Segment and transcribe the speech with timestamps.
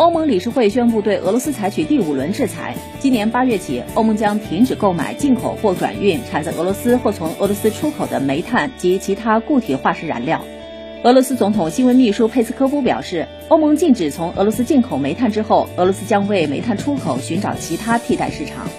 [0.00, 2.74] 欧盟理事会宣布对俄罗斯采取第五轮制裁。
[3.00, 10.42] 今年八月起欧盟将停止购买进口或转运产自俄罗斯或从俄罗斯出口的煤炭及其他固体化石燃料。
[11.04, 18.70] 俄罗斯总统新闻秘书佩斯科夫表示欧盟禁止从俄罗斯进口煤炭之后俄罗斯将为煤炭出口寻找其他替代市场。